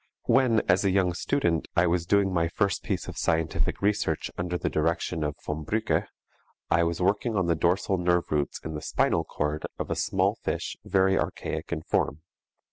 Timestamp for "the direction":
4.57-5.23